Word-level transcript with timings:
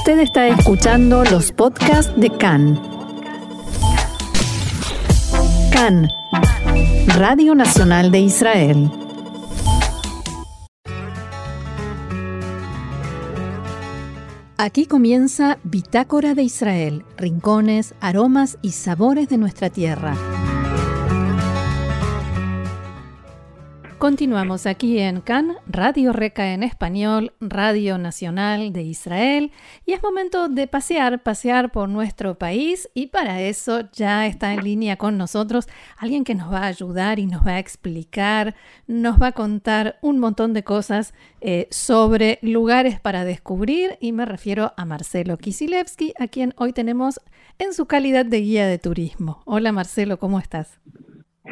Usted 0.00 0.20
está 0.20 0.48
escuchando 0.48 1.24
los 1.24 1.52
podcasts 1.52 2.10
de 2.18 2.30
CAN. 2.30 2.80
CAN, 5.70 6.08
Radio 7.18 7.54
Nacional 7.54 8.10
de 8.10 8.20
Israel. 8.20 8.90
Aquí 14.56 14.86
comienza 14.86 15.58
Bitácora 15.64 16.34
de 16.34 16.44
Israel, 16.44 17.04
rincones, 17.18 17.94
aromas 18.00 18.56
y 18.62 18.70
sabores 18.70 19.28
de 19.28 19.36
nuestra 19.36 19.68
tierra. 19.68 20.16
Continuamos 24.00 24.64
aquí 24.64 24.98
en 24.98 25.20
CAN, 25.20 25.56
Radio 25.66 26.14
Reca 26.14 26.54
en 26.54 26.62
español, 26.62 27.34
Radio 27.38 27.98
Nacional 27.98 28.72
de 28.72 28.82
Israel, 28.82 29.52
y 29.84 29.92
es 29.92 30.02
momento 30.02 30.48
de 30.48 30.66
pasear, 30.66 31.22
pasear 31.22 31.70
por 31.70 31.90
nuestro 31.90 32.38
país, 32.38 32.88
y 32.94 33.08
para 33.08 33.42
eso 33.42 33.90
ya 33.92 34.26
está 34.26 34.54
en 34.54 34.64
línea 34.64 34.96
con 34.96 35.18
nosotros 35.18 35.68
alguien 35.98 36.24
que 36.24 36.34
nos 36.34 36.50
va 36.50 36.60
a 36.60 36.68
ayudar 36.68 37.18
y 37.18 37.26
nos 37.26 37.46
va 37.46 37.56
a 37.56 37.58
explicar, 37.58 38.54
nos 38.86 39.20
va 39.20 39.26
a 39.26 39.32
contar 39.32 39.98
un 40.00 40.18
montón 40.18 40.54
de 40.54 40.64
cosas 40.64 41.12
eh, 41.42 41.68
sobre 41.70 42.38
lugares 42.40 43.00
para 43.00 43.26
descubrir, 43.26 43.98
y 44.00 44.12
me 44.12 44.24
refiero 44.24 44.72
a 44.78 44.86
Marcelo 44.86 45.36
Kisilevsky, 45.36 46.14
a 46.18 46.26
quien 46.26 46.54
hoy 46.56 46.72
tenemos 46.72 47.20
en 47.58 47.74
su 47.74 47.84
calidad 47.84 48.24
de 48.24 48.40
guía 48.40 48.66
de 48.66 48.78
turismo. 48.78 49.42
Hola 49.44 49.72
Marcelo, 49.72 50.18
¿cómo 50.18 50.38
estás? 50.38 50.80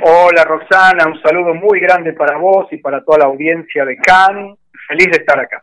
Hola 0.01 0.45
Roxana, 0.45 1.07
un 1.07 1.21
saludo 1.21 1.55
muy 1.55 1.81
grande 1.81 2.13
para 2.13 2.39
vos 2.39 2.67
y 2.71 2.77
para 2.77 3.03
toda 3.03 3.19
la 3.19 3.25
audiencia 3.25 3.85
de 3.85 3.97
Cannes. 3.97 4.57
Feliz 4.87 5.07
de 5.07 5.19
estar 5.19 5.39
acá. 5.39 5.63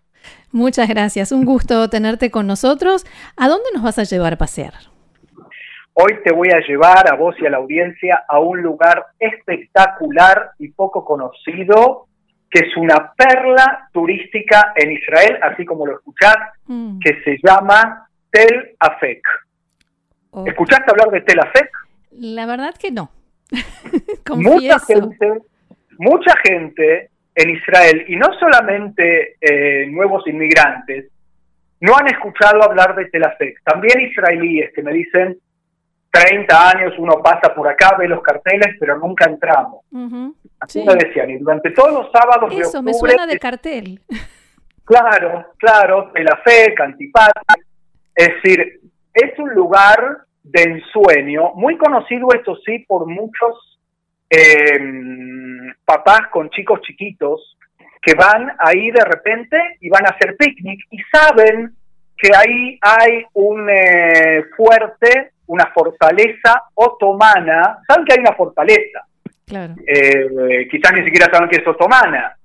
Muchas 0.51 0.89
gracias, 0.89 1.31
un 1.31 1.45
gusto 1.45 1.89
tenerte 1.89 2.31
con 2.31 2.45
nosotros. 2.45 3.05
¿A 3.37 3.47
dónde 3.47 3.69
nos 3.73 3.83
vas 3.83 3.97
a 3.97 4.03
llevar 4.03 4.33
a 4.33 4.37
pasear? 4.37 4.73
Hoy 5.93 6.19
te 6.25 6.33
voy 6.33 6.49
a 6.49 6.59
llevar 6.59 7.09
a 7.09 7.15
vos 7.15 7.35
y 7.39 7.45
a 7.45 7.49
la 7.49 7.57
audiencia 7.57 8.25
a 8.27 8.39
un 8.39 8.61
lugar 8.61 9.05
espectacular 9.19 10.51
y 10.59 10.67
poco 10.69 11.05
conocido, 11.05 12.07
que 12.51 12.67
es 12.67 12.75
una 12.75 13.13
perla 13.13 13.89
turística 13.93 14.73
en 14.75 14.91
Israel, 14.91 15.39
así 15.41 15.63
como 15.63 15.87
lo 15.87 15.95
escuchás, 15.95 16.35
mm. 16.67 16.99
que 16.99 17.21
se 17.23 17.37
llama 17.41 18.09
Tel 18.29 18.75
Afek. 18.79 19.21
¿Escuchaste 20.45 20.91
hablar 20.91 21.09
de 21.11 21.21
Tel 21.21 21.39
Afek? 21.39 21.71
La 22.11 22.45
verdad 22.45 22.75
que 22.77 22.91
no. 22.91 23.09
mucha 24.35 24.79
gente, 24.79 25.41
mucha 25.97 26.33
gente 26.43 27.09
en 27.35 27.49
Israel, 27.49 28.05
y 28.07 28.15
no 28.15 28.27
solamente 28.39 29.35
eh, 29.41 29.87
nuevos 29.87 30.25
inmigrantes, 30.27 31.11
no 31.81 31.97
han 31.97 32.07
escuchado 32.07 32.63
hablar 32.63 32.95
de 32.95 33.05
Telafec. 33.05 33.61
También 33.63 33.99
israelíes 33.99 34.71
que 34.73 34.81
me 34.81 34.93
dicen, 34.93 35.37
30 36.11 36.69
años 36.69 36.93
uno 36.97 37.21
pasa 37.21 37.53
por 37.53 37.67
acá, 37.67 37.97
ve 37.99 38.07
los 38.07 38.21
carteles, 38.21 38.77
pero 38.79 38.97
nunca 38.97 39.25
entramos. 39.25 39.83
Así 40.59 40.83
me 40.83 40.95
decían, 40.95 41.29
y 41.29 41.37
durante 41.37 41.71
todos 41.71 41.91
los 41.91 42.11
sábados 42.11 42.51
Eso, 42.51 42.59
de 42.59 42.65
octubre... 42.65 42.83
me 42.83 42.93
suena 42.93 43.27
de 43.27 43.37
cartel. 43.37 43.99
Claro, 44.85 45.53
claro, 45.57 46.11
Telafec, 46.13 46.79
Antipati. 46.79 47.61
Es 48.13 48.29
decir, 48.35 48.79
es 49.13 49.39
un 49.39 49.53
lugar 49.53 50.19
de 50.45 50.61
ensueño, 50.61 51.53
muy 51.55 51.75
conocido 51.77 52.27
esto 52.33 52.55
sí 52.65 52.79
por 52.87 53.07
muchos 53.07 53.79
eh, 54.29 54.79
papás 55.83 56.27
con 56.31 56.49
chicos 56.51 56.81
chiquitos 56.81 57.57
que 58.01 58.13
van 58.13 58.51
ahí 58.59 58.91
de 58.91 59.03
repente 59.03 59.57
y 59.81 59.89
van 59.89 60.05
a 60.05 60.09
hacer 60.09 60.37
picnic 60.37 60.79
y 60.91 60.99
saben 61.11 61.71
que 62.15 62.29
ahí 62.35 62.77
hay 62.79 63.25
un 63.33 63.67
eh, 63.69 64.43
fuerte, 64.55 65.31
una 65.47 65.65
fortaleza 65.73 66.63
otomana, 66.75 67.79
saben 67.87 68.05
que 68.05 68.13
hay 68.13 68.19
una 68.19 68.35
fortaleza, 68.35 69.05
eh, 69.47 70.67
quizás 70.69 70.93
ni 70.93 71.03
siquiera 71.03 71.31
saben 71.31 71.49
que 71.49 71.57
es 71.57 71.67
otomana, 71.67 72.37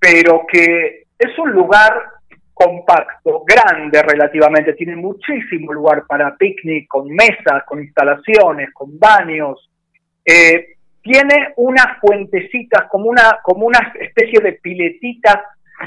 pero 0.00 0.46
que 0.50 1.04
es 1.18 1.38
un 1.38 1.50
lugar 1.50 2.13
compacto, 2.54 3.44
grande 3.44 4.00
relativamente, 4.02 4.74
tiene 4.74 4.94
muchísimo 4.94 5.72
lugar 5.72 6.04
para 6.06 6.36
picnic, 6.36 6.86
con 6.88 7.08
mesas, 7.08 7.64
con 7.66 7.80
instalaciones, 7.80 8.72
con 8.72 8.98
baños. 8.98 9.68
Eh, 10.24 10.76
tiene 11.02 11.52
unas 11.56 11.98
fuentecitas, 12.00 12.88
como 12.88 13.10
una, 13.10 13.40
como 13.42 13.66
una 13.66 13.92
especie 14.00 14.40
de 14.40 14.52
piletitas 14.52 15.40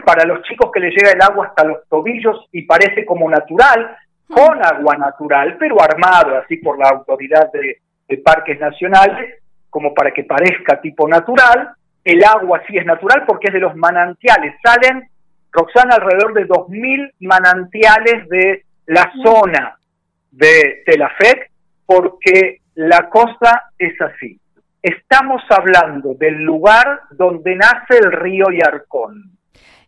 para 0.06 0.26
los 0.26 0.44
chicos 0.44 0.70
que 0.72 0.82
les 0.82 0.94
llega 0.94 1.14
el 1.14 1.22
agua 1.22 1.48
hasta 1.48 1.64
los 1.64 1.88
tobillos 1.88 2.46
y 2.52 2.64
parece 2.64 3.06
como 3.06 3.30
natural, 3.30 3.98
con 4.28 4.64
agua 4.64 4.98
natural, 4.98 5.56
pero 5.58 5.82
armado 5.82 6.38
así 6.38 6.58
por 6.58 6.78
la 6.78 6.90
autoridad 6.90 7.50
de, 7.54 7.78
de 8.10 8.18
parques 8.18 8.60
nacionales, 8.60 9.42
como 9.70 9.94
para 9.94 10.12
que 10.12 10.26
parezca 10.26 10.82
tipo 10.82 11.08
natural. 11.08 11.70
El 12.04 12.24
agua 12.24 12.62
sí 12.68 12.78
es 12.78 12.86
natural 12.86 13.24
porque 13.26 13.48
es 13.48 13.54
de 13.54 13.60
los 13.60 13.76
manantiales, 13.76 14.54
salen 14.62 15.10
Roxana, 15.52 15.96
alrededor 15.96 16.34
de 16.34 16.48
2.000 16.48 17.14
manantiales 17.22 18.28
de 18.30 18.66
la 18.88 19.12
zona 19.24 19.78
de 20.32 20.84
Telafec, 20.86 21.52
porque 21.86 22.62
la 22.76 23.10
cosa 23.10 23.72
es 23.78 24.00
así. 24.02 24.40
Estamos 24.82 25.42
hablando 25.50 26.14
del 26.14 26.44
lugar 26.44 27.02
donde 27.12 27.56
nace 27.56 27.98
el 27.98 28.12
río 28.12 28.46
Yarcón. 28.52 29.38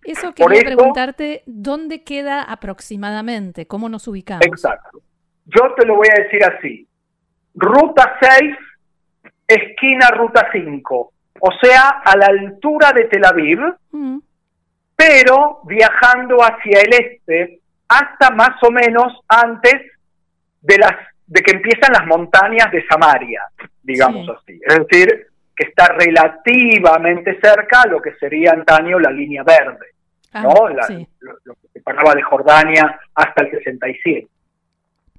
Eso 0.04 0.34
quería 0.34 0.62
preguntarte, 0.62 1.44
¿dónde 1.46 2.04
queda 2.04 2.42
aproximadamente? 2.42 3.68
¿Cómo 3.68 3.90
nos 3.90 4.08
ubicamos? 4.08 4.46
Exacto. 4.46 5.02
Yo 5.46 5.74
te 5.76 5.86
lo 5.86 5.96
voy 5.96 6.08
a 6.12 6.24
decir 6.24 6.44
así. 6.44 6.88
Ruta 7.54 8.18
6, 8.20 8.56
esquina 9.48 10.10
Ruta 10.12 10.50
5. 10.52 11.14
O 11.42 11.52
sea, 11.62 12.02
a 12.04 12.18
la 12.18 12.28
altura 12.28 12.92
de 12.94 13.06
Tel 13.06 13.26
Aviv, 13.26 13.60
mm 13.92 14.18
pero 15.00 15.62
viajando 15.64 16.40
hacia 16.44 16.82
el 16.82 16.94
este 16.94 17.62
hasta 17.88 18.32
más 18.32 18.62
o 18.62 18.70
menos 18.70 19.18
antes 19.30 19.94
de 20.62 20.78
las 20.78 20.92
de 21.26 21.42
que 21.42 21.56
empiezan 21.56 21.94
las 21.94 22.06
montañas 22.06 22.70
de 22.70 22.86
Samaria, 22.86 23.44
digamos 23.82 24.28
así. 24.30 24.60
Es 24.62 24.80
decir, 24.80 25.28
que 25.56 25.68
está 25.68 25.86
relativamente 25.94 27.40
cerca 27.40 27.84
a 27.84 27.88
lo 27.88 28.02
que 28.02 28.14
sería 28.16 28.52
antaño 28.52 29.00
la 29.00 29.12
línea 29.12 29.44
verde, 29.44 29.94
ah, 30.34 30.42
¿no? 30.42 30.68
lo, 30.68 31.54
que 31.54 31.68
separaba 31.72 32.14
de 32.14 32.22
Jordania 32.22 33.00
hasta 33.14 33.44
el 33.44 33.52
67. 33.52 34.28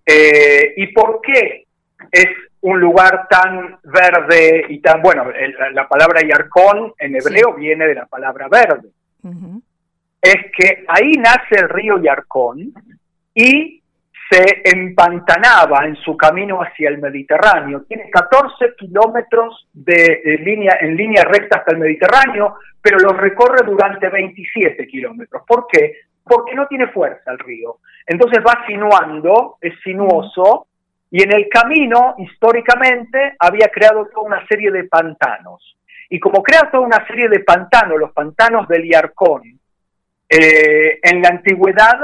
Eh, 0.05 0.75
¿Y 0.77 0.89
por 0.89 1.23
qué 1.23 1.65
es 2.13 2.29
un 2.61 2.81
lugar 2.81 3.29
tan 3.31 3.79
verde 3.85 4.67
y 4.69 4.81
tan, 4.81 5.01
bueno, 5.01 5.27
la 5.73 5.89
palabra 5.89 6.21
Yarkon 6.21 6.93
en 6.99 7.17
hebreo 7.17 7.55
viene 7.55 7.87
de 7.87 7.95
la 7.95 8.07
palabra 8.07 8.49
verde 8.49 8.91
es 10.21 10.37
que 10.57 10.85
ahí 10.89 11.13
nace 11.13 11.57
el 11.63 11.69
río 11.69 11.99
Yarcón 11.99 12.73
y 13.35 13.81
se 14.31 14.63
empantanaba 14.65 15.85
en 15.87 15.97
su 15.97 16.17
camino 16.17 16.61
hacia 16.61 16.89
el 16.89 16.99
Mediterráneo. 16.99 17.83
Tiene 17.83 18.09
14 18.11 18.75
kilómetros 18.79 19.69
de, 19.73 20.39
línea, 20.45 20.79
en 20.81 20.97
línea 20.97 21.25
recta 21.25 21.59
hasta 21.59 21.73
el 21.73 21.79
Mediterráneo, 21.79 22.55
pero 22.81 22.99
lo 22.99 23.13
recorre 23.13 23.67
durante 23.67 24.09
27 24.09 24.87
kilómetros. 24.87 25.43
¿Por 25.47 25.67
qué? 25.67 25.95
Porque 26.23 26.55
no 26.55 26.69
tiene 26.69 26.87
fuerza 26.89 27.33
el 27.33 27.41
río. 27.41 27.79
Entonces 28.07 28.39
va 28.47 28.65
sinuando, 28.67 29.57
es 29.61 29.75
sinuoso, 29.83 30.69
y 31.11 31.25
en 31.25 31.33
el 31.33 31.49
camino, 31.49 32.15
históricamente, 32.19 33.35
había 33.37 33.69
creado 33.69 34.07
toda 34.15 34.27
una 34.27 34.47
serie 34.47 34.71
de 34.71 34.85
pantanos. 34.85 35.77
Y 36.09 36.21
como 36.21 36.41
crea 36.41 36.71
toda 36.71 36.87
una 36.87 37.05
serie 37.09 37.29
de 37.29 37.41
pantanos, 37.41 37.99
los 37.99 38.13
pantanos 38.13 38.69
del 38.69 38.89
Yarcón, 38.89 39.60
eh, 40.31 41.01
en 41.03 41.23
la 41.23 41.31
antigüedad 41.31 41.99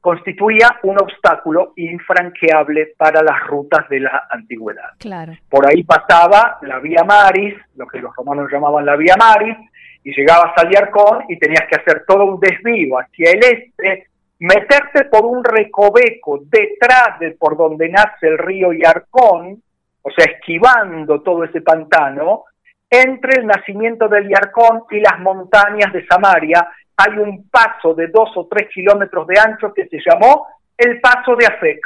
constituía 0.00 0.78
un 0.82 1.00
obstáculo 1.00 1.72
infranqueable 1.76 2.94
para 2.96 3.22
las 3.22 3.46
rutas 3.46 3.88
de 3.88 4.00
la 4.00 4.26
antigüedad. 4.30 4.90
Claro. 4.98 5.34
Por 5.48 5.68
ahí 5.68 5.82
pasaba 5.84 6.58
la 6.62 6.78
vía 6.80 7.04
Maris, 7.04 7.54
lo 7.76 7.86
que 7.86 8.00
los 8.00 8.14
romanos 8.16 8.48
llamaban 8.50 8.86
la 8.86 8.96
vía 8.96 9.14
Maris, 9.18 9.56
y 10.04 10.14
llegabas 10.14 10.52
al 10.56 10.70
Yarcón 10.70 11.24
y 11.28 11.38
tenías 11.38 11.64
que 11.70 11.76
hacer 11.76 12.04
todo 12.06 12.24
un 12.24 12.40
desvío 12.40 12.98
hacia 12.98 13.32
el 13.32 13.40
este, 13.44 14.06
meterte 14.38 15.04
por 15.04 15.26
un 15.26 15.44
recoveco 15.44 16.40
detrás 16.44 17.18
de 17.20 17.32
por 17.32 17.56
donde 17.56 17.88
nace 17.88 18.28
el 18.28 18.38
río 18.38 18.72
Yarcón, 18.72 19.62
o 20.02 20.10
sea, 20.10 20.24
esquivando 20.32 21.20
todo 21.20 21.44
ese 21.44 21.60
pantano, 21.60 22.44
entre 22.90 23.40
el 23.40 23.46
nacimiento 23.46 24.08
del 24.08 24.28
Yarcón 24.28 24.84
y 24.90 25.00
las 25.00 25.18
montañas 25.20 25.92
de 25.92 26.06
Samaria, 26.06 26.66
hay 26.98 27.18
un 27.18 27.48
paso 27.48 27.94
de 27.94 28.08
dos 28.08 28.30
o 28.36 28.46
tres 28.46 28.68
kilómetros 28.74 29.26
de 29.26 29.40
ancho 29.40 29.72
que 29.72 29.88
se 29.88 29.98
llamó 30.04 30.46
el 30.76 31.00
paso 31.00 31.34
de 31.36 31.46
Afec. 31.46 31.80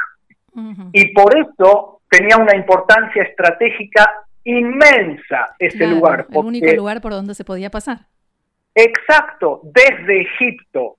Y 0.91 1.13
por 1.13 1.35
eso 1.37 2.01
tenía 2.09 2.37
una 2.37 2.55
importancia 2.55 3.23
estratégica 3.23 4.25
inmensa 4.43 5.55
ese 5.57 5.87
lugar. 5.87 6.27
El 6.29 6.37
único 6.37 6.71
lugar 6.73 6.99
por 6.99 7.13
donde 7.13 7.33
se 7.33 7.45
podía 7.45 7.69
pasar. 7.69 7.99
Exacto, 8.75 9.61
desde 9.63 10.21
Egipto 10.21 10.97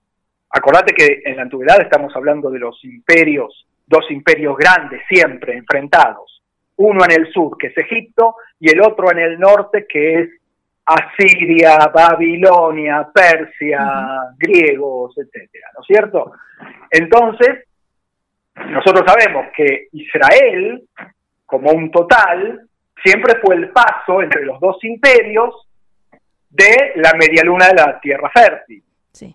Acordate 0.56 0.94
que 0.94 1.22
en 1.24 1.34
la 1.34 1.42
antigüedad 1.42 1.80
estamos 1.80 2.14
hablando 2.14 2.48
de 2.48 2.60
los 2.60 2.78
imperios, 2.84 3.66
dos 3.88 4.08
imperios 4.10 4.56
grandes 4.56 5.02
siempre 5.08 5.56
enfrentados. 5.56 6.42
Uno 6.76 7.04
en 7.04 7.10
el 7.10 7.32
sur, 7.32 7.58
que 7.58 7.68
es 7.68 7.76
Egipto, 7.76 8.36
y 8.60 8.70
el 8.70 8.80
otro 8.80 9.10
en 9.10 9.18
el 9.18 9.40
norte, 9.40 9.84
que 9.88 10.20
es 10.20 10.28
Asiria, 10.86 11.78
Babilonia, 11.92 13.08
Persia, 13.12 14.34
griegos, 14.36 15.16
etcétera, 15.16 15.68
¿no 15.74 15.80
es 15.80 15.86
cierto? 15.86 16.32
Entonces, 16.90 17.64
nosotros 18.54 19.04
sabemos 19.06 19.46
que 19.56 19.88
Israel, 19.92 20.82
como 21.46 21.70
un 21.70 21.90
total, 21.90 22.68
siempre 23.02 23.40
fue 23.40 23.56
el 23.56 23.70
paso 23.70 24.22
entre 24.22 24.44
los 24.44 24.60
dos 24.60 24.82
imperios 24.84 25.68
de 26.50 26.92
la 26.96 27.12
media 27.14 27.42
luna 27.44 27.68
de 27.68 27.74
la 27.74 28.00
tierra 28.00 28.30
fértil. 28.32 28.82
Sí. 29.10 29.34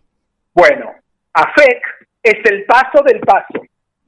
Bueno, 0.54 0.94
Afec 1.34 1.84
es 2.24 2.40
el 2.45 2.66
paso 2.66 3.04
del 3.04 3.19
paso. 3.19 3.62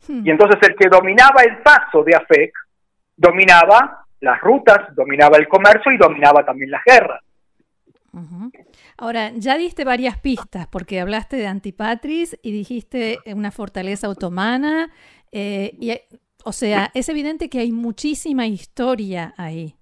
Hmm. 0.07 0.25
Y 0.25 0.31
entonces 0.31 0.57
el 0.61 0.75
que 0.75 0.87
dominaba 0.89 1.41
el 1.43 1.57
paso 1.57 2.03
de 2.03 2.15
Afec 2.15 2.53
dominaba 3.17 4.05
las 4.21 4.39
rutas, 4.41 4.95
dominaba 4.95 5.37
el 5.37 5.47
comercio 5.47 5.91
y 5.91 5.97
dominaba 5.97 6.45
también 6.45 6.71
las 6.71 6.83
guerras. 6.85 7.21
Ahora, 8.97 9.31
ya 9.35 9.57
diste 9.57 9.85
varias 9.85 10.19
pistas, 10.19 10.67
porque 10.67 10.99
hablaste 10.99 11.37
de 11.37 11.47
Antipatris 11.47 12.37
y 12.41 12.51
dijiste 12.51 13.19
una 13.25 13.51
fortaleza 13.51 14.09
otomana, 14.09 14.91
eh, 15.31 15.71
y, 15.79 15.93
o 16.43 16.51
sea, 16.51 16.91
es 16.93 17.07
evidente 17.09 17.49
que 17.49 17.59
hay 17.59 17.71
muchísima 17.71 18.47
historia 18.47 19.33
ahí. 19.37 19.75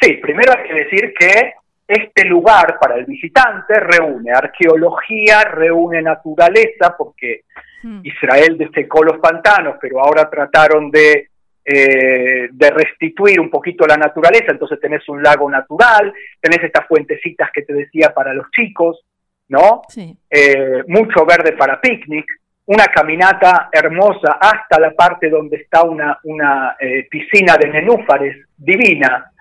Sí, 0.00 0.14
primero 0.14 0.52
hay 0.56 0.68
que 0.68 0.74
decir 0.74 1.14
que 1.18 1.52
este 1.88 2.24
lugar 2.24 2.78
para 2.80 2.96
el 2.96 3.04
visitante 3.04 3.78
reúne 3.78 4.32
arqueología, 4.32 5.42
reúne 5.44 6.02
naturaleza, 6.02 6.96
porque 6.98 7.44
hmm. 7.82 8.00
Israel 8.02 8.58
destecó 8.58 9.04
los 9.04 9.18
pantanos, 9.18 9.76
pero 9.80 10.00
ahora 10.00 10.28
trataron 10.28 10.90
de, 10.90 11.30
eh, 11.66 12.48
de 12.50 12.70
restituir 12.70 13.40
un 13.40 13.50
poquito 13.50 13.86
la 13.86 13.96
naturaleza, 13.96 14.52
entonces 14.52 14.78
tenés 14.80 15.08
un 15.08 15.22
lago 15.22 15.50
natural, 15.50 16.12
tenés 16.40 16.62
estas 16.62 16.86
fuentecitas 16.86 17.50
que 17.52 17.62
te 17.62 17.72
decía 17.72 18.14
para 18.14 18.32
los 18.32 18.50
chicos, 18.52 19.04
¿no? 19.48 19.82
Eh, 20.30 20.84
mucho 20.86 21.26
verde 21.26 21.52
para 21.52 21.80
picnic, 21.80 22.26
una 22.66 22.86
caminata 22.86 23.68
hermosa 23.72 24.38
hasta 24.40 24.80
la 24.80 24.92
parte 24.92 25.28
donde 25.28 25.56
está 25.56 25.82
una, 25.82 26.18
una 26.24 26.76
eh, 26.80 27.06
piscina 27.10 27.56
de 27.56 27.68
nenúfares 27.68 28.46
divina, 28.56 29.32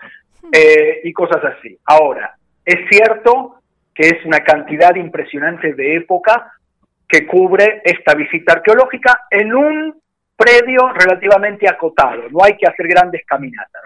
eh, 0.51 1.01
y 1.03 1.13
cosas 1.13 1.43
así. 1.43 1.77
Ahora, 1.85 2.35
es 2.63 2.87
cierto 2.89 3.61
que 3.93 4.07
es 4.07 4.25
una 4.25 4.39
cantidad 4.39 4.95
impresionante 4.95 5.73
de 5.73 5.95
época 5.95 6.51
que 7.07 7.25
cubre 7.25 7.81
esta 7.83 8.13
visita 8.13 8.53
arqueológica 8.53 9.25
en 9.29 9.53
un 9.53 10.01
predio 10.35 10.89
relativamente 10.93 11.67
acotado, 11.67 12.23
no 12.29 12.43
hay 12.43 12.57
que 12.57 12.67
hacer 12.67 12.87
grandes 12.87 13.25
caminatas. 13.25 13.83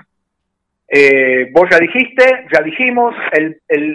Eh, 0.88 1.50
vos 1.52 1.70
ya 1.70 1.78
dijiste, 1.78 2.48
ya 2.52 2.62
dijimos, 2.62 3.14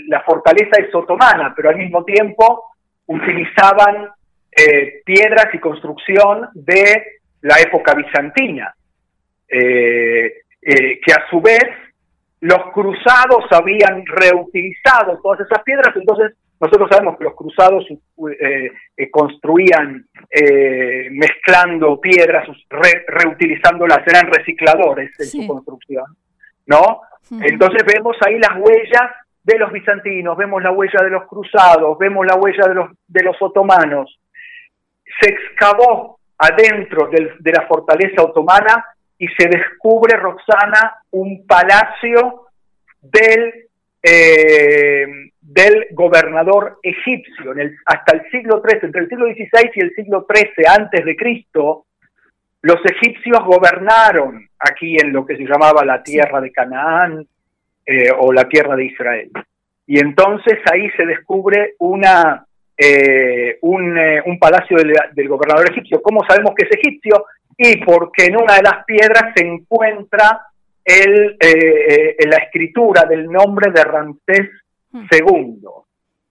la 0.06 0.20
fortaleza 0.22 0.80
es 0.80 0.94
otomana, 0.94 1.52
pero 1.56 1.70
al 1.70 1.76
mismo 1.76 2.04
tiempo 2.04 2.76
utilizaban 3.06 4.08
eh, 4.52 5.02
piedras 5.04 5.48
y 5.52 5.58
construcción 5.58 6.48
de 6.54 7.20
la 7.42 7.56
época 7.60 7.94
bizantina, 7.94 8.74
que 9.48 11.12
a 11.12 11.28
su 11.28 11.40
vez 11.40 11.64
los 12.44 12.72
cruzados 12.72 13.44
habían 13.50 14.04
reutilizado 14.04 15.18
todas 15.22 15.40
esas 15.40 15.62
piedras, 15.62 15.96
entonces 15.96 16.36
nosotros 16.60 16.88
sabemos 16.90 17.18
que 17.18 17.24
los 17.24 17.34
cruzados 17.34 17.84
eh, 17.90 18.70
eh, 18.96 19.10
construían 19.10 20.06
eh, 20.30 21.08
mezclando 21.10 22.00
piedras, 22.00 22.48
reutilizándolas, 22.68 24.06
eran 24.06 24.30
recicladores 24.32 25.10
en 25.18 25.26
su 25.26 25.46
construcción, 25.46 26.04
¿no? 26.66 27.00
Entonces 27.40 27.82
vemos 27.86 28.16
ahí 28.26 28.38
las 28.38 28.56
huellas 28.58 29.10
de 29.42 29.58
los 29.58 29.72
bizantinos, 29.72 30.36
vemos 30.36 30.62
la 30.62 30.70
huella 30.70 31.02
de 31.02 31.10
los 31.10 31.26
cruzados, 31.26 31.98
vemos 31.98 32.26
la 32.26 32.36
huella 32.36 32.66
de 32.68 32.74
los, 32.74 32.90
de 33.06 33.22
los 33.24 33.36
otomanos. 33.40 34.18
Se 35.20 35.30
excavó 35.30 36.18
adentro 36.38 37.08
de 37.10 37.52
la 37.52 37.66
fortaleza 37.66 38.22
otomana 38.22 38.84
y 39.18 39.28
se 39.28 39.48
descubre, 39.48 40.16
Roxana, 40.16 40.96
un 41.10 41.46
palacio 41.46 42.46
del, 43.00 43.68
eh, 44.02 45.06
del 45.44 45.86
gobernador 45.92 46.78
egipcio. 46.82 47.52
En 47.52 47.60
el, 47.60 47.76
hasta 47.86 48.16
el 48.16 48.30
siglo 48.30 48.62
XIII, 48.66 48.80
entre 48.82 49.02
el 49.02 49.08
siglo 49.08 49.26
XVI 49.26 49.70
y 49.74 49.80
el 49.80 49.94
siglo 49.94 50.26
XIII 50.28 50.64
antes 50.66 51.04
de 51.04 51.16
Cristo, 51.16 51.86
los 52.62 52.78
egipcios 52.84 53.38
gobernaron 53.44 54.48
aquí 54.58 54.96
en 54.96 55.12
lo 55.12 55.26
que 55.26 55.36
se 55.36 55.44
llamaba 55.44 55.84
la 55.84 56.02
tierra 56.02 56.40
de 56.40 56.50
Canaán 56.50 57.26
eh, 57.84 58.10
o 58.18 58.32
la 58.32 58.48
tierra 58.48 58.74
de 58.74 58.86
Israel. 58.86 59.30
Y 59.86 59.98
entonces 59.98 60.58
ahí 60.72 60.88
se 60.96 61.04
descubre 61.04 61.74
una, 61.78 62.46
eh, 62.76 63.58
un, 63.60 63.98
un, 64.24 64.38
palacio 64.38 64.78
del, 64.78 64.94
del, 65.12 65.28
gobernador 65.28 65.70
egipcio. 65.70 66.00
¿Cómo 66.00 66.24
sabemos 66.26 66.54
que 66.56 66.64
es 66.64 66.78
egipcio? 66.78 67.26
y 67.56 67.76
porque 67.84 68.26
en 68.26 68.36
una 68.36 68.56
de 68.56 68.62
las 68.62 68.84
piedras 68.84 69.32
se 69.34 69.46
encuentra 69.46 70.40
el, 70.84 71.36
eh, 71.40 72.16
eh, 72.18 72.28
la 72.28 72.36
escritura 72.36 73.04
del 73.04 73.30
nombre 73.30 73.70
de 73.72 73.84
Ramsés 73.84 74.50
Hmm. 74.94 75.06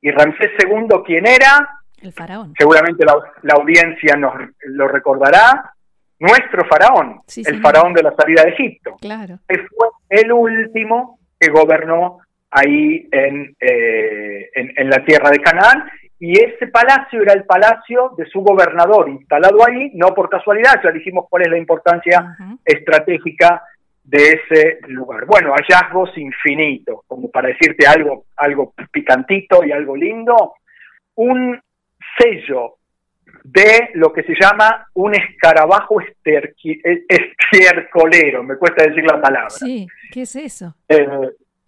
¿Y 0.01 0.11
Ramsés 0.11 0.51
II 0.65 0.87
quién 1.05 1.27
era? 1.27 1.69
El 2.01 2.13
faraón. 2.13 2.53
Seguramente 2.57 3.05
la, 3.05 3.53
audiencia 3.53 4.15
nos 4.15 4.33
lo 4.65 4.87
recordará. 4.87 5.73
Nuestro 6.19 6.65
faraón, 6.65 7.21
el 7.35 7.61
faraón 7.61 7.93
de 7.93 8.03
la 8.03 8.15
salida 8.15 8.43
de 8.43 8.51
Egipto. 8.51 8.95
Claro. 9.01 9.39
fue 9.47 9.87
el 10.09 10.31
último 10.31 11.19
que 11.37 11.49
gobernó 11.49 12.19
ahí 12.49 13.07
en, 13.11 13.53
eh, 13.59 14.49
en, 14.55 14.73
en, 14.77 14.89
la 14.89 15.03
tierra 15.03 15.29
de 15.29 15.39
Canaán 15.39 15.89
y 16.19 16.39
ese 16.39 16.67
palacio 16.67 17.21
era 17.21 17.33
el 17.33 17.43
palacio 17.43 18.13
de 18.17 18.25
su 18.27 18.39
gobernador, 18.39 19.09
instalado 19.09 19.57
ahí, 19.67 19.91
no 19.93 20.13
por 20.13 20.29
casualidad, 20.29 20.79
ya 20.81 20.91
dijimos 20.91 21.25
cuál 21.29 21.43
es 21.43 21.49
la 21.49 21.57
importancia 21.57 22.37
estratégica 22.63 23.61
de 24.03 24.31
ese 24.31 24.79
lugar. 24.87 25.25
Bueno, 25.25 25.53
hallazgos 25.53 26.17
infinitos, 26.17 27.01
como 27.07 27.31
para 27.31 27.49
decirte 27.49 27.87
algo, 27.87 28.25
algo 28.35 28.73
picantito 28.91 29.63
y 29.63 29.71
algo 29.71 29.95
lindo, 29.95 30.55
un 31.15 31.59
sello 32.17 32.75
de 33.43 33.89
lo 33.95 34.13
que 34.13 34.23
se 34.23 34.35
llama 34.39 34.87
un 34.93 35.15
escarabajo 35.15 35.97
estiercolero, 37.09 38.43
me 38.43 38.57
cuesta 38.57 38.85
decir 38.85 39.03
la 39.03 39.21
palabra. 39.21 39.49
Sí, 39.49 39.87
¿qué 40.11 40.21
es 40.21 40.35
eso? 40.35 40.75
Eh, 40.87 41.07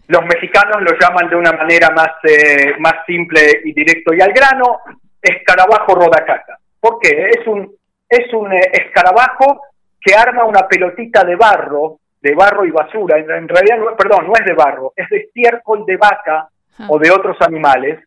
los 0.08 0.26
mexicanos 0.26 0.82
lo 0.82 0.98
llaman 1.00 1.30
de 1.30 1.36
una 1.36 1.52
manera 1.52 1.90
más, 1.90 2.12
eh, 2.24 2.76
más 2.80 3.06
simple 3.06 3.62
y 3.64 3.74
directo 3.74 4.14
y 4.14 4.22
al 4.22 4.32
grano, 4.32 4.80
escarabajo 5.22 5.96
rodacaca. 5.96 6.60
¿Por 6.80 7.00
qué? 7.00 7.30
Es 7.30 7.48
un, 7.48 7.76
es 8.08 8.32
un 8.34 8.54
eh, 8.54 8.70
escarabajo 8.72 9.62
que 10.00 10.14
arma 10.14 10.46
una 10.46 10.68
pelotita 10.68 11.24
de 11.24 11.36
barro, 11.36 12.00
de 12.26 12.34
barro 12.34 12.66
y 12.66 12.72
basura. 12.72 13.20
En, 13.20 13.48
realidad, 13.48 13.78
perdón, 13.96 14.26
no 14.26 14.34
es 14.34 14.44
de 14.46 14.54
barro, 14.54 14.94
es 14.96 15.08
de 15.10 15.18
estiércol 15.18 15.86
de 15.86 15.96
vaca 15.96 16.50
o 16.88 16.98
de 16.98 17.12
otros 17.12 17.38
animales. 17.42 18.00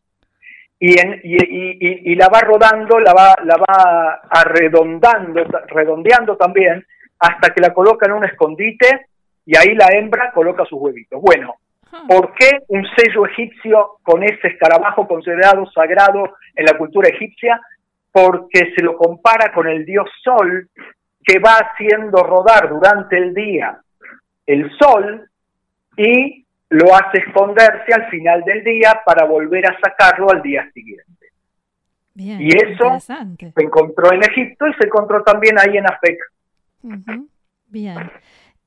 Y, 0.80 0.98
en, 0.98 1.20
y, 1.22 1.37
y, 1.37 2.12
y, 2.12 2.14
la 2.16 2.28
va 2.28 2.40
rodando, 2.40 2.98
la 2.98 3.12
va, 3.12 3.34
la 3.44 3.56
va 3.56 4.20
arredondando, 4.28 5.44
redondeando 5.68 6.37
también, 6.37 6.84
hasta 7.20 7.52
que 7.54 7.60
la 7.60 7.72
coloca 7.72 8.06
en 8.06 8.12
un 8.12 8.25
escondite 8.25 9.06
y 9.46 9.56
ahí 9.56 9.75
la 9.75 9.87
hembra 9.92 10.32
coloca 10.32 10.64
sus 10.64 10.80
huevitos. 10.80 11.20
Bueno, 11.20 11.54
¿Por 12.06 12.34
qué 12.34 12.50
un 12.68 12.84
sello 12.96 13.25
egipcio 13.26 13.98
con 14.02 14.22
ese 14.22 14.48
escarabajo 14.48 15.08
considerado 15.08 15.64
sagrado 15.70 16.34
en 16.54 16.66
la 16.66 16.76
cultura 16.76 17.08
egipcia? 17.08 17.60
Porque 18.12 18.72
se 18.76 18.82
lo 18.82 18.96
compara 18.96 19.52
con 19.52 19.66
el 19.66 19.87
dios 19.87 20.06
Sol 20.22 20.68
que 21.25 21.38
va 21.38 21.54
haciendo 21.54 22.22
rodar 22.22 22.68
durante 22.68 23.16
el 23.16 23.32
día 23.32 23.80
el 24.49 24.71
sol 24.78 25.31
y 25.97 26.47
lo 26.71 26.95
hace 26.95 27.19
esconderse 27.19 27.93
al 27.95 28.09
final 28.09 28.43
del 28.45 28.64
día 28.64 29.00
para 29.05 29.25
volver 29.26 29.67
a 29.67 29.78
sacarlo 29.78 30.31
al 30.31 30.43
día 30.43 30.69
siguiente. 30.73 31.05
y 32.14 32.49
eso 32.57 32.99
se 32.99 33.62
encontró 33.62 34.12
en 34.12 34.23
Egipto 34.23 34.67
y 34.67 34.75
se 34.75 34.87
encontró 34.87 35.23
también 35.23 35.57
ahí 35.59 35.76
en 35.76 35.87
Afec. 35.87 36.19
Bien. 37.67 38.11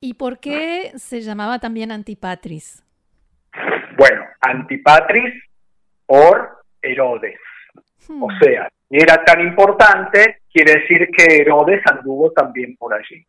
¿Y 0.00 0.14
por 0.14 0.38
qué 0.38 0.92
se 0.96 1.20
llamaba 1.20 1.58
también 1.58 1.90
Antipatris? 1.90 2.84
Bueno, 3.96 4.24
Antipatris 4.40 5.34
por 6.06 6.64
Herodes. 6.80 7.38
O 8.08 8.28
hmm. 8.28 8.38
sea, 8.40 8.68
era 8.88 9.24
tan 9.24 9.40
importante, 9.40 10.41
quiere 10.52 10.80
decir 10.80 11.08
que 11.16 11.42
Herodes 11.42 11.80
anduvo 11.86 12.30
también 12.32 12.76
por 12.76 12.94
allí. 12.94 13.24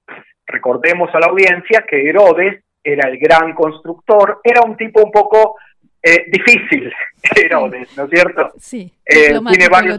Recordemos 0.46 1.10
a 1.14 1.20
la 1.20 1.28
audiencia 1.28 1.86
que 1.88 2.10
Herodes 2.10 2.64
era 2.84 3.10
el 3.10 3.18
gran 3.18 3.54
constructor, 3.54 4.42
era 4.44 4.62
un 4.62 4.76
tipo 4.76 5.02
un 5.02 5.12
poco 5.12 5.56
eh, 6.02 6.26
difícil, 6.28 6.92
Herodes, 7.36 7.96
¿no 7.98 8.04
es 8.04 8.10
cierto? 8.10 8.52
Sí, 8.60 8.92
eh, 9.06 9.40
tiene 9.50 9.70
varios 9.70 9.98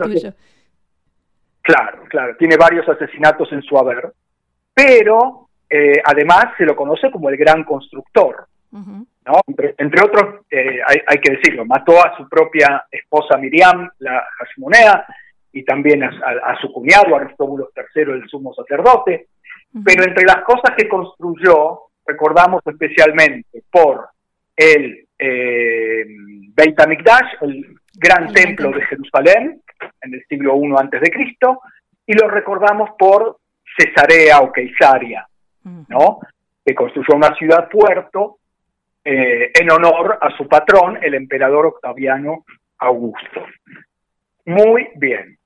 claro, 1.62 2.37
tiene 2.38 2.59
varios 2.59 2.87
asesinatos 2.87 3.50
en 3.52 3.62
su 3.62 3.78
haber, 3.78 4.12
pero 4.75 5.49
eh, 5.71 6.02
además 6.04 6.49
se 6.59 6.66
lo 6.66 6.76
conoce 6.76 7.11
como 7.11 7.31
el 7.31 7.38
gran 7.38 7.64
constructor. 7.64 8.47
¿no? 8.71 9.40
Entre, 9.78 10.02
otros, 10.02 10.45
hay, 10.50 11.19
que 11.19 11.37
decirlo, 11.37 11.64
mató 11.64 12.04
a 12.04 12.14
su 12.16 12.28
propia 12.28 12.85
esposa 12.90 13.38
Miriam, 13.38 13.88
la 14.00 14.26
Hashmonea, 14.37 15.07
y 15.55 15.65
también 15.65 16.03
a, 16.03 16.59
su 16.61 16.73
cuñado, 16.73 17.15
Aristóbulo 17.15 17.71
III, 17.77 18.13
el 18.13 18.29
sumo 18.29 18.53
sacerdote. 18.53 19.29
Pero 19.85 20.05
entre 20.05 20.25
las 20.25 20.43
cosas 20.43 20.75
que 20.77 20.89
construyó, 20.89 21.81
recordamos 22.05 22.61
especialmente 22.67 23.63
por 23.71 24.09
el 24.57 25.07
eh, 25.19 26.05
Beit 26.55 26.79
HaMikdash, 26.79 27.43
el 27.43 27.77
gran 27.95 28.33
templo 28.33 28.71
de 28.71 28.83
Jerusalén, 28.83 29.63
en 30.03 30.15
el 30.15 30.25
siglo 30.29 30.57
I 30.57 30.75
antes 30.77 31.01
de 31.01 31.11
Cristo, 31.11 31.61
y 32.05 32.15
lo 32.15 32.29
recordamos 32.29 32.91
por 32.99 33.39
Cesarea 33.77 34.41
o 34.41 34.53
Keisaria, 34.53 35.27
¿no? 35.89 36.19
que 36.65 36.75
construyó 36.75 37.15
una 37.15 37.35
ciudad 37.37 37.69
puerto 37.69 38.39
eh, 39.05 39.53
en 39.55 39.71
honor 39.71 40.19
a 40.21 40.37
su 40.37 40.49
patrón, 40.49 40.99
el 41.03 41.15
emperador 41.15 41.67
Octaviano 41.67 42.45
Augusto. 42.79 43.47
Muy 44.47 44.89
bien. 44.97 45.39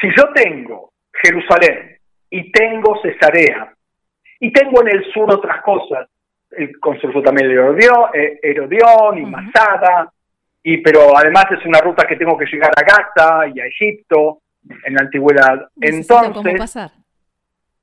Si 0.00 0.08
yo 0.16 0.32
tengo 0.34 0.92
Jerusalén 1.22 1.98
y 2.30 2.50
tengo 2.50 3.00
Cesarea 3.02 3.74
y 4.40 4.52
tengo 4.52 4.82
en 4.82 4.88
el 4.88 5.12
sur 5.12 5.32
otras 5.32 5.62
cosas, 5.62 6.08
el 6.50 6.78
construyó 6.78 7.22
también 7.22 7.50
Herodión, 7.50 8.10
eh, 8.14 8.38
Herodión 8.42 9.18
y 9.18 9.26
Masada, 9.26 10.12
y 10.62 10.78
pero 10.78 11.16
además 11.16 11.46
es 11.50 11.64
una 11.64 11.80
ruta 11.80 12.06
que 12.06 12.16
tengo 12.16 12.36
que 12.36 12.46
llegar 12.46 12.72
a 12.76 12.82
Gaza 12.82 13.48
y 13.54 13.60
a 13.60 13.66
Egipto 13.66 14.40
en 14.84 14.94
la 14.94 15.02
antigüedad. 15.02 15.68
Necesito 15.76 16.24
Entonces, 16.24 16.42
cómo 16.42 16.58
pasar. 16.58 16.90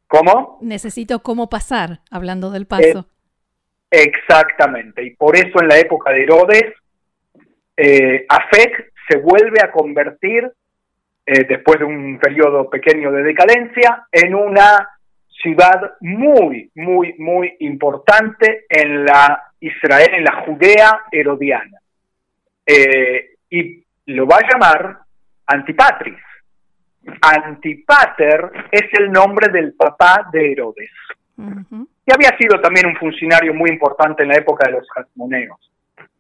¿Cómo? 0.08 0.60
Necesito 0.62 1.24
cómo 1.24 1.50
pasar, 1.50 2.02
hablando 2.12 2.52
del 2.52 2.68
paso. 2.68 3.08
exactamente, 3.90 5.04
y 5.04 5.12
por 5.12 5.36
eso 5.36 5.62
en 5.62 5.68
la 5.68 5.78
época 5.78 6.12
de 6.12 6.24
Herodes, 6.24 6.74
eh, 7.78 8.26
Afec 8.30 8.92
se 9.08 9.18
vuelve 9.18 9.60
a 9.64 9.72
convertir, 9.72 10.52
eh, 11.26 11.46
después 11.48 11.80
de 11.80 11.86
un 11.86 12.20
periodo 12.20 12.70
pequeño 12.70 13.12
de 13.12 13.24
decadencia, 13.24 14.08
en 14.12 14.36
una 14.36 14.90
ciudad 15.28 15.94
muy, 16.02 16.72
muy, 16.76 17.16
muy 17.18 17.56
importante 17.60 18.66
en 18.70 19.06
la 19.06 19.52
Israel, 19.60 20.10
en 20.14 20.24
la 20.24 20.44
Judea 20.46 21.02
herodiana. 21.12 21.80
Eh, 22.66 23.36
y 23.50 23.84
lo 24.08 24.26
va 24.26 24.38
a 24.38 24.50
llamar 24.50 25.00
Antipatris. 25.48 26.20
Antipater 27.22 28.52
es 28.72 28.84
el 28.98 29.12
nombre 29.12 29.50
del 29.52 29.74
papá 29.74 30.30
de 30.32 30.54
Herodes, 30.54 30.90
y 32.06 32.12
había 32.14 32.38
sido 32.38 32.60
también 32.62 32.88
un 32.88 32.96
funcionario 32.96 33.54
muy 33.54 33.70
importante 33.70 34.24
en 34.24 34.30
la 34.30 34.38
época 34.38 34.68
de 34.68 34.74
los 34.74 34.88
Hasmoneos, 34.96 35.72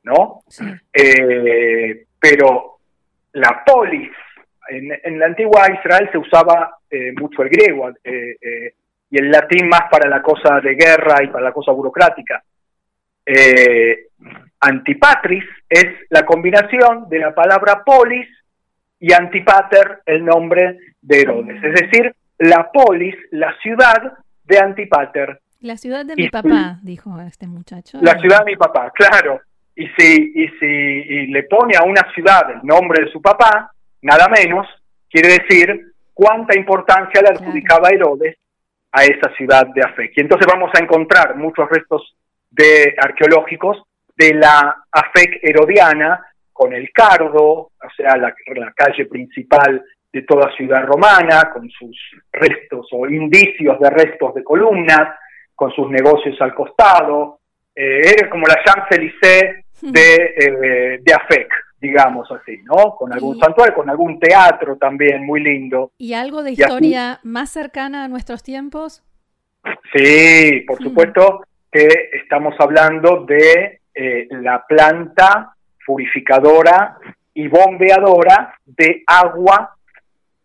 ¿no? 0.03 0.41
Eh, 0.91 2.05
pero 2.19 2.79
la 3.33 3.63
polis, 3.65 4.11
en, 4.69 5.19
la 5.19 5.25
antigua 5.25 5.67
Israel 5.71 6.09
se 6.11 6.17
usaba 6.17 6.77
eh, 6.89 7.13
mucho 7.19 7.43
el 7.43 7.49
griego, 7.49 7.91
y 9.13 9.17
el 9.19 9.29
latín 9.29 9.67
más 9.67 9.83
para 9.91 10.09
la 10.09 10.23
cosa 10.23 10.59
de 10.59 10.73
guerra 10.73 11.23
y 11.23 11.27
para 11.27 11.43
la 11.43 11.51
cosa 11.51 11.71
burocrática. 11.71 12.43
Eh, 13.25 14.07
antipatris 14.59 15.43
es 15.69 15.85
la 16.09 16.25
combinación 16.25 17.07
de 17.09 17.19
la 17.19 17.35
palabra 17.35 17.83
polis 17.83 18.27
y 18.99 19.13
antipater, 19.13 20.01
el 20.05 20.25
nombre 20.25 20.79
de 21.01 21.21
Herodes. 21.21 21.63
Es 21.63 21.81
decir, 21.81 22.15
la 22.39 22.71
polis, 22.71 23.15
la 23.31 23.55
ciudad 23.61 24.13
de 24.45 24.59
Antipater. 24.59 25.39
La 25.61 25.77
ciudad 25.77 26.05
de 26.05 26.15
mi 26.15 26.29
papá, 26.29 26.79
dijo 26.81 27.19
este 27.21 27.47
muchacho. 27.47 27.99
La 28.01 28.17
ciudad 28.19 28.39
de 28.39 28.51
mi 28.51 28.57
papá, 28.57 28.91
claro. 28.95 29.41
Y 29.75 29.87
si, 29.97 30.31
y 30.35 30.47
si 30.59 31.27
le 31.27 31.43
pone 31.43 31.75
a 31.77 31.83
una 31.83 32.01
ciudad 32.13 32.49
el 32.49 32.65
nombre 32.67 33.05
de 33.05 33.11
su 33.11 33.21
papá, 33.21 33.72
nada 34.03 34.27
menos, 34.29 34.67
quiere 35.09 35.39
decir 35.39 35.93
cuánta 36.13 36.57
importancia 36.57 37.21
le 37.21 37.29
adjudicaba 37.29 37.89
Herodes 37.89 38.37
a 38.91 39.03
esa 39.03 39.33
ciudad 39.35 39.67
de 39.73 39.81
Afec. 39.81 40.13
Y 40.15 40.21
entonces 40.21 40.47
vamos 40.51 40.71
a 40.73 40.83
encontrar 40.83 41.35
muchos 41.35 41.67
restos 41.69 42.15
de 42.51 42.95
arqueológicos 42.99 43.81
de 44.15 44.35
la 44.35 44.83
Afec 44.91 45.39
herodiana 45.41 46.23
con 46.51 46.73
el 46.73 46.91
Cardo, 46.91 47.41
o 47.43 47.71
sea, 47.97 48.15
la, 48.15 48.33
calle 48.75 49.05
principal 49.05 49.83
de 50.11 50.21
toda 50.21 50.55
ciudad 50.55 50.85
romana, 50.85 51.49
con 51.51 51.67
sus 51.71 51.97
restos 52.31 52.87
o 52.91 53.07
indicios 53.07 53.79
de 53.79 53.89
restos 53.89 54.35
de 54.35 54.43
columnas, 54.43 55.17
con 55.55 55.71
sus 55.71 55.89
negocios 55.89 56.39
al 56.41 56.53
costado. 56.53 57.39
Eh, 57.75 58.01
era 58.15 58.29
como 58.29 58.45
la 58.45 58.61
Champs-Élysées 58.63 59.65
de, 59.81 60.15
eh, 60.37 60.99
de 61.01 61.13
Afec, 61.13 61.51
digamos 61.83 62.31
así, 62.31 62.61
¿no? 62.63 62.95
Con 62.95 63.11
algún 63.11 63.37
santuario, 63.37 63.75
con 63.75 63.89
algún 63.89 64.17
teatro 64.17 64.77
también 64.77 65.25
muy 65.25 65.43
lindo. 65.43 65.91
¿Y 65.97 66.13
algo 66.13 66.41
de 66.41 66.53
historia 66.53 67.19
más 67.23 67.49
cercana 67.49 68.05
a 68.05 68.07
nuestros 68.07 68.41
tiempos? 68.41 69.03
Sí, 69.93 70.61
por 70.65 70.81
supuesto 70.81 71.41
que 71.69 71.87
estamos 72.13 72.55
hablando 72.57 73.25
de 73.25 73.81
eh, 73.93 74.27
la 74.31 74.65
planta 74.65 75.53
purificadora 75.85 76.97
y 77.33 77.49
bombeadora 77.49 78.57
de 78.65 79.03
agua 79.05 79.75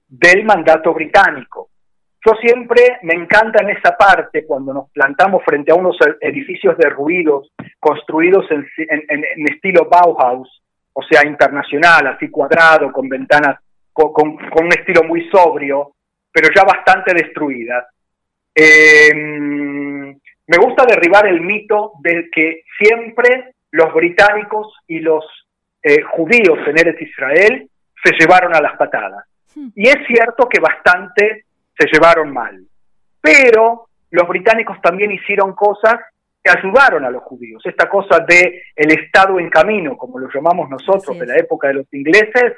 del 0.08 0.44
mandato 0.44 0.92
británico. 0.92 1.68
Yo 2.26 2.32
siempre 2.40 2.98
me 3.02 3.14
encanta 3.14 3.62
en 3.62 3.70
esa 3.70 3.96
parte 3.96 4.44
cuando 4.44 4.74
nos 4.74 4.90
plantamos 4.90 5.44
frente 5.44 5.70
a 5.70 5.76
unos 5.76 5.96
edificios 6.20 6.76
derruidos 6.76 7.52
construidos 7.78 8.44
en 8.50 9.48
estilo 9.48 9.88
Bauhaus, 9.88 10.62
o 11.00 11.02
sea, 11.08 11.24
internacional, 11.24 12.08
así 12.08 12.28
cuadrado, 12.28 12.90
con 12.90 13.08
ventanas, 13.08 13.60
con, 13.92 14.10
un 14.16 14.72
estilo 14.76 15.04
muy 15.04 15.30
sobrio, 15.30 15.92
pero 16.32 16.48
ya 16.52 16.64
bastante 16.64 17.14
destruida. 17.14 17.86
Eh, 18.52 19.14
me 19.14 20.56
gusta 20.60 20.84
derribar 20.84 21.28
el 21.28 21.40
mito 21.40 21.92
de 22.00 22.28
que 22.32 22.62
siempre 22.76 23.54
los 23.70 23.94
británicos 23.94 24.74
y 24.88 24.98
los 24.98 25.24
eh, 25.84 26.02
judíos 26.02 26.58
en 26.66 26.76
Eretz 26.76 27.00
Israel 27.00 27.70
se 28.02 28.12
llevaron 28.18 28.56
a 28.56 28.60
las 28.60 28.76
patadas. 28.76 29.24
Hmm. 29.54 29.68
Y 29.76 29.86
es 29.86 30.04
cierto 30.04 30.48
que 30.48 30.58
bastante 30.58 31.44
se 31.78 31.86
llevaron 31.92 32.32
mal. 32.32 32.60
Pero 33.20 33.86
los 34.10 34.26
británicos 34.26 34.80
también 34.82 35.12
hicieron 35.12 35.54
cosas 35.54 36.00
ayudaron 36.44 37.04
a 37.04 37.10
los 37.10 37.22
judíos. 37.22 37.62
Esta 37.64 37.88
cosa 37.88 38.20
de 38.20 38.62
el 38.74 38.90
Estado 38.92 39.38
en 39.38 39.50
camino, 39.50 39.96
como 39.96 40.18
lo 40.18 40.28
llamamos 40.32 40.68
nosotros 40.68 41.18
de 41.18 41.26
la 41.26 41.36
época 41.36 41.68
de 41.68 41.74
los 41.74 41.94
ingleses, 41.94 42.54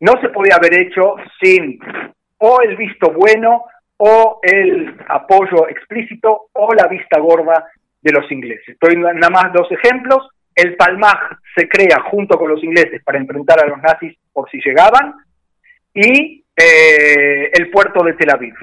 no 0.00 0.20
se 0.20 0.30
podía 0.30 0.56
haber 0.56 0.78
hecho 0.78 1.14
sin 1.40 1.78
o 2.38 2.62
el 2.62 2.76
visto 2.76 3.12
bueno 3.12 3.64
o 3.98 4.40
el 4.42 4.96
apoyo 5.08 5.68
explícito 5.68 6.48
o 6.52 6.72
la 6.72 6.86
vista 6.86 7.18
gorda 7.20 7.66
de 8.00 8.12
los 8.12 8.30
ingleses. 8.32 8.68
Estoy 8.68 8.96
nada 8.96 9.28
más 9.28 9.52
dos 9.52 9.70
ejemplos. 9.70 10.28
El 10.54 10.74
Palmaj 10.76 11.38
se 11.54 11.68
crea 11.68 12.00
junto 12.10 12.38
con 12.38 12.50
los 12.50 12.62
ingleses 12.64 13.02
para 13.04 13.18
enfrentar 13.18 13.62
a 13.62 13.68
los 13.68 13.78
nazis 13.82 14.16
por 14.32 14.50
si 14.50 14.58
llegaban 14.58 15.14
y 15.92 16.44
eh, 16.56 17.50
el 17.52 17.70
puerto 17.70 18.02
de 18.04 18.14
Tel 18.14 18.30
Aviv, 18.30 18.54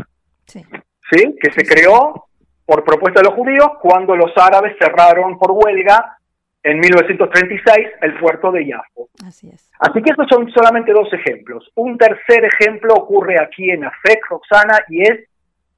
sí. 0.45 0.65
¿sí? 1.11 1.35
que 1.41 1.51
se 1.51 1.65
creó 1.65 2.26
por 2.67 2.83
propuesta 2.83 3.21
de 3.21 3.29
los 3.29 3.35
judíos 3.35 3.69
cuando 3.81 4.13
los 4.13 4.31
árabes 4.35 4.75
cerraron 4.77 5.39
por 5.39 5.51
huelga 5.51 6.17
en 6.61 6.79
1936 6.79 7.87
el 8.01 8.19
puerto 8.19 8.51
de 8.51 8.67
Yafo. 8.67 9.07
Así 9.25 9.49
es. 9.49 9.71
Así 9.79 10.01
que 10.01 10.09
estos 10.11 10.27
son 10.29 10.51
solamente 10.51 10.91
dos 10.91 11.07
ejemplos. 11.13 11.71
Un 11.75 11.97
tercer 11.97 12.43
ejemplo 12.43 12.93
ocurre 12.93 13.41
aquí 13.41 13.69
en 13.69 13.85
Afek, 13.85 14.19
Roxana, 14.29 14.79
y 14.89 15.01
es 15.01 15.29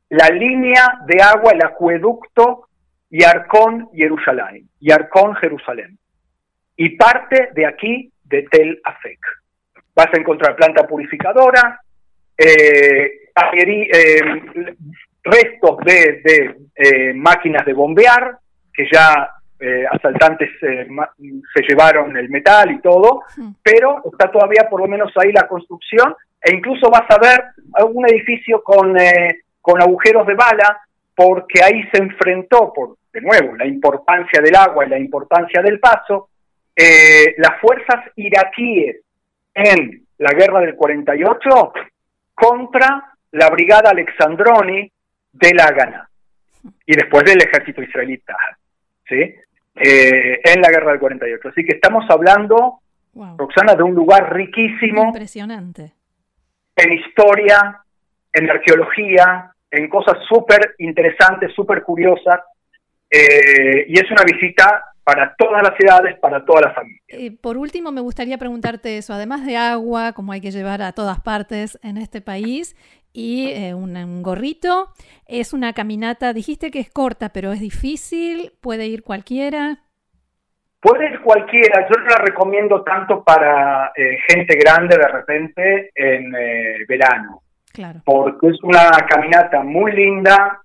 la 0.10 0.30
línea 0.30 1.00
de 1.06 1.22
agua, 1.22 1.52
el 1.54 1.64
acueducto 1.64 2.68
Yarcón, 3.12 3.90
Jerusalén. 3.94 4.68
Yarcón, 4.80 5.36
Jerusalén. 5.36 5.96
Y 6.76 6.96
parte 6.96 7.50
de 7.54 7.68
aquí 7.68 8.12
de 8.24 8.48
Tel 8.50 8.82
Afek. 8.84 9.20
Vas 9.94 10.08
a 10.12 10.18
encontrar 10.18 10.56
planta 10.56 10.88
purificadora, 10.88 11.82
eh, 12.36 13.30
eh 13.54 14.76
restos 15.32 15.78
de, 15.86 16.56
eh, 16.76 17.14
máquinas 17.14 17.66
de 17.66 17.74
bombear, 17.74 18.38
que 18.74 18.88
ya 18.92 19.30
eh, 19.60 19.86
asaltantes 19.92 20.50
eh, 20.62 20.88
se 21.54 21.62
llevaron 21.68 22.16
el 22.18 22.30
metal 22.30 22.72
y 22.72 22.82
todo, 22.82 23.24
pero 23.62 24.02
está 24.12 24.32
todavía 24.32 24.68
por 24.70 24.82
lo 24.82 24.88
menos 24.88 25.12
ahí 25.18 25.32
la 25.32 25.48
construcción, 25.48 26.16
e 26.42 26.56
incluso 26.56 26.90
vas 26.90 27.10
a 27.10 27.18
ver 27.20 27.44
algún 27.74 28.08
edificio 28.08 28.64
con, 28.64 28.96
con 29.62 29.82
agujeros 29.82 30.26
de 30.26 30.36
bala, 30.36 30.82
porque 31.16 31.62
ahí 31.62 31.84
se 31.92 32.02
enfrentó, 32.02 32.72
por 32.74 32.96
de 33.12 33.22
nuevo, 33.22 33.56
la 33.56 33.66
importancia 33.66 34.40
del 34.42 34.56
agua 34.56 34.86
y 34.86 34.90
la 34.90 35.00
importancia 35.00 35.62
del 35.62 35.80
paso, 35.80 36.30
las 36.76 37.60
fuerzas 37.60 38.06
iraquíes 38.16 38.98
en 39.54 40.06
la 40.20 40.32
guerra 40.32 40.62
del 40.62 40.76
48 40.76 41.74
contra 42.36 43.10
la 43.32 43.50
brigada 43.50 43.92
Alexandroni 43.92 44.92
de 45.32 45.54
la 45.54 45.66
Haganah 45.66 46.10
y 46.86 46.96
después 46.96 47.24
del 47.24 47.42
ejército 47.42 47.82
israelita, 47.82 48.36
¿sí? 49.08 49.36
Eh, 49.76 50.42
en 50.44 50.62
la 50.62 50.70
guerra 50.70 50.92
del 50.92 51.00
48. 51.00 51.50
Así 51.50 51.64
que 51.64 51.76
estamos 51.76 52.06
hablando, 52.10 52.80
Roxana, 53.14 53.76
de 53.76 53.84
un 53.84 53.94
lugar 53.94 54.34
riquísimo. 54.34 55.06
Impresionante. 55.06 55.94
En 56.76 56.94
historia, 56.94 57.82
en 58.34 58.50
arqueología, 58.50 59.54
en 59.72 59.88
cosas 59.88 60.18
súper 60.28 60.76
interesantes, 60.80 61.54
súper 61.54 61.84
curiosas. 61.84 62.42
Eh, 63.10 63.86
y 63.88 63.94
es 64.00 64.12
una 64.12 64.24
visita 64.24 64.84
para 65.04 65.34
todas 65.36 65.64
las 65.64 65.76
ciudades, 65.76 66.20
para 66.20 66.46
todas 66.46 66.66
las 66.66 66.76
familias. 66.76 67.02
Eh, 67.08 67.32
por 67.32 67.58
último, 67.58 67.92
me 67.92 68.02
gustaría 68.02 68.38
preguntarte 68.38 68.98
eso, 68.98 69.14
además 69.14 69.44
de 69.46 69.58
agua, 69.58 70.14
como 70.14 70.34
hay 70.34 70.42
que 70.42 70.52
llevar 70.52 70.84
a 70.84 70.92
todas 70.92 71.20
partes 71.20 71.80
en 71.82 71.98
este 71.98 72.22
país, 72.22 72.76
y 73.14 73.52
eh, 73.52 73.74
un, 73.74 74.22
gorrito, 74.22 74.90
es 75.28 75.54
una 75.54 75.74
caminata, 75.74 76.34
dijiste 76.34 76.72
que 76.72 76.80
es 76.80 76.90
corta, 76.90 77.30
pero 77.30 77.52
es 77.52 77.60
difícil, 77.60 78.52
puede 78.62 78.88
ir 78.88 79.04
cualquiera. 79.04 79.80
Puede 80.82 81.12
ir 81.12 81.20
cualquiera, 81.22 81.88
yo 81.90 82.00
la 82.10 82.18
recomiendo 82.18 82.84
tanto 82.84 83.24
para 83.24 83.92
eh, 83.96 84.18
gente 84.30 84.56
grande 84.58 84.98
de 84.98 85.08
repente 85.08 85.92
en 85.94 86.32
verano. 86.88 87.42
Claro. 87.74 88.02
Porque 88.06 88.48
es 88.48 88.64
una 88.64 88.92
caminata 89.08 89.62
muy 89.62 89.92
linda, 89.92 90.62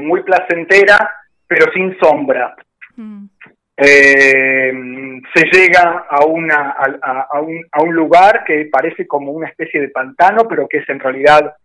muy 0.00 0.22
placentera, 0.22 1.12
pero 1.46 1.70
sin 1.72 1.96
sombra. 1.98 2.54
Mm 2.96 3.26
eh, 3.76 4.72
se 5.34 5.44
llega 5.50 6.06
a, 6.08 6.24
una, 6.24 6.70
a, 6.70 7.40
un, 7.40 7.64
a, 7.72 7.82
un, 7.82 7.94
lugar 7.94 8.44
que 8.44 8.68
parece 8.70 9.06
como 9.06 9.32
una 9.32 9.48
especie 9.48 9.80
de 9.80 9.88
pantano, 9.88 10.46
pero 10.48 10.68
que 10.68 10.78
es 10.78 10.88
en 10.88 11.00
realidad 11.00 11.56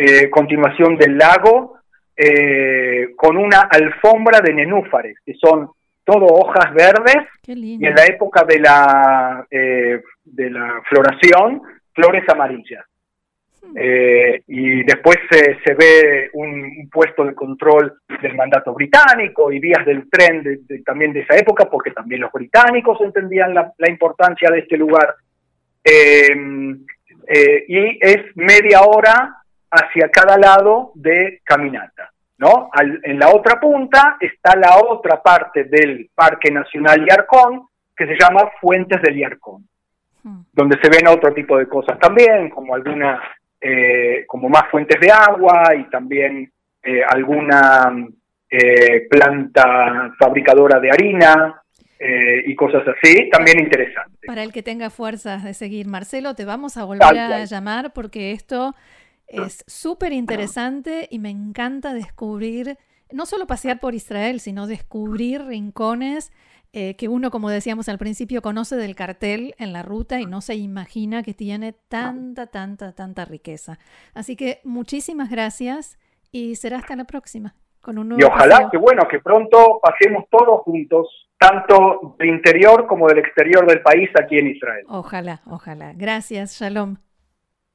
eh, 0.00 0.30
continuación 0.30 0.96
del 0.96 1.18
lago, 1.18 1.78
eh, 2.16 3.14
con 3.16 3.36
una 3.36 3.62
alfombra 3.62 4.40
de 4.40 4.54
nenúfares, 4.54 5.16
que 5.26 5.34
son 5.34 5.70
todo 6.04 6.24
hojas 6.26 6.72
verdes, 6.72 7.26
y 7.44 7.84
en 7.84 7.94
la 7.94 8.04
época 8.06 8.44
de 8.44 8.60
la, 8.60 9.44
eh, 9.50 10.00
de 10.24 10.50
la 10.50 10.80
floración, 10.88 11.62
flores 11.92 12.22
amarillas. 12.28 12.84
Eh, 13.74 14.40
y 14.46 14.84
después 14.84 15.16
se 15.30 15.74
ve 15.74 16.30
un, 16.32 16.88
puesto 16.90 17.24
de 17.24 17.34
control 17.34 17.98
del 18.22 18.36
mandato 18.36 18.72
británico 18.72 19.50
y 19.52 19.58
vías 19.58 19.84
del 19.84 20.08
tren 20.08 20.42
también 20.86 21.12
de 21.12 21.20
esa 21.20 21.36
época, 21.36 21.68
porque 21.68 21.90
también 21.90 22.20
los 22.20 22.32
británicos 22.32 23.00
entendían 23.00 23.52
la, 23.52 23.72
importancia 23.88 24.48
de 24.50 24.60
este 24.60 24.76
lugar. 24.76 25.16
Eh, 25.84 26.36
y 27.66 27.98
es 28.00 28.36
media 28.36 28.82
hora 28.82 29.38
hacia 29.70 30.10
cada 30.10 30.36
lado 30.38 30.92
de 30.94 31.40
caminata. 31.44 32.10
¿no? 32.38 32.70
en 33.02 33.18
la 33.18 33.30
otra 33.30 33.58
punta 33.58 34.16
está 34.20 34.54
la 34.54 34.78
otra 34.78 35.20
parte 35.20 35.64
del 35.64 36.08
Parque 36.14 36.52
Nacional 36.52 37.04
Yarcón, 37.04 37.66
que 37.96 38.06
se 38.06 38.16
llama 38.16 38.48
Fuentes 38.60 39.02
del 39.02 39.18
Yarcón, 39.18 39.68
hmm. 40.22 40.42
donde 40.52 40.78
se 40.80 40.88
ven 40.88 41.08
otro 41.08 41.34
tipo 41.34 41.58
de 41.58 41.66
cosas 41.66 41.98
también, 41.98 42.48
como 42.50 42.76
alguna 42.76 43.20
eh, 43.60 44.24
como 44.28 44.48
más 44.48 44.70
fuentes 44.70 45.00
de 45.00 45.10
agua 45.10 45.74
y 45.76 45.90
también 45.90 46.48
eh, 46.80 47.02
alguna 47.02 47.92
eh, 48.48 49.08
planta 49.10 50.14
fabricadora 50.16 50.78
de 50.78 50.90
harina 50.90 51.62
y 52.46 52.54
cosas 52.54 52.84
así, 52.86 53.28
también 53.28 53.58
interesante. 53.58 54.24
Para 54.24 54.44
el 54.44 54.52
que 54.52 54.62
tenga 54.62 54.88
fuerzas 54.88 55.42
de 55.42 55.52
seguir, 55.52 55.88
Marcelo, 55.88 56.36
te 56.36 56.44
vamos 56.44 56.76
a 56.76 56.84
volver 56.84 57.18
a 57.18 57.44
llamar 57.44 57.92
porque 57.92 58.30
esto 58.30 58.76
es 59.28 59.64
súper 59.66 60.12
interesante 60.12 61.06
y 61.10 61.18
me 61.18 61.30
encanta 61.30 61.94
descubrir, 61.94 62.78
no 63.12 63.26
solo 63.26 63.46
pasear 63.46 63.78
por 63.80 63.94
Israel, 63.94 64.40
sino 64.40 64.66
descubrir 64.66 65.44
rincones 65.44 66.32
eh, 66.72 66.96
que 66.96 67.08
uno, 67.08 67.30
como 67.30 67.48
decíamos 67.48 67.88
al 67.88 67.98
principio, 67.98 68.42
conoce 68.42 68.76
del 68.76 68.94
cartel 68.94 69.54
en 69.58 69.72
la 69.72 69.82
ruta 69.82 70.20
y 70.20 70.26
no 70.26 70.42
se 70.42 70.54
imagina 70.54 71.22
que 71.22 71.32
tiene 71.32 71.72
tanta, 71.72 72.48
tanta, 72.48 72.92
tanta 72.92 73.24
riqueza. 73.24 73.78
Así 74.12 74.36
que 74.36 74.60
muchísimas 74.64 75.30
gracias 75.30 75.98
y 76.30 76.56
será 76.56 76.78
hasta 76.78 76.94
la 76.96 77.04
próxima. 77.04 77.54
Con 77.80 77.96
un 77.96 78.08
nuevo 78.08 78.20
y 78.20 78.24
ojalá 78.24 78.68
que 78.70 78.76
bueno, 78.76 79.06
que 79.08 79.20
pronto 79.20 79.80
pasemos 79.80 80.24
todos 80.30 80.60
juntos, 80.62 81.06
tanto 81.38 82.16
del 82.18 82.28
interior 82.28 82.86
como 82.86 83.06
del 83.06 83.18
exterior 83.18 83.66
del 83.66 83.80
país 83.80 84.10
aquí 84.20 84.36
en 84.36 84.48
Israel. 84.48 84.84
Ojalá, 84.88 85.40
ojalá. 85.46 85.94
Gracias, 85.94 86.58
shalom. 86.58 86.96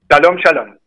Shalom, 0.10 0.36
shalom. 0.38 0.83